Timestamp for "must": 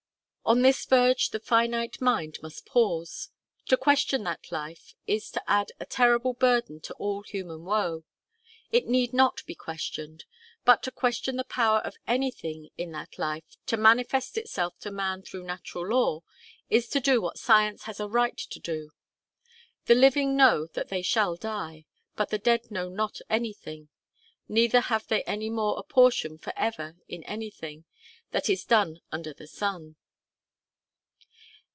2.43-2.65